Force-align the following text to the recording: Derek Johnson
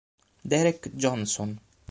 Derek 0.49 0.97
Johnson 0.97 1.61